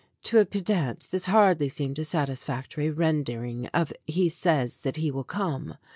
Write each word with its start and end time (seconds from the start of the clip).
To 0.23 0.39
a 0.39 0.47
pedant 0.47 1.05
this 1.11 1.27
hardly 1.27 1.69
seemed 1.69 1.99
a 1.99 2.03
satisfactory 2.03 2.89
render 2.89 3.45
ing 3.45 3.67
of 3.67 3.93
"he 4.07 4.29
says 4.29 4.77
that 4.81 4.95
he 4.97 5.11
will 5.11 5.23
come." 5.23 5.75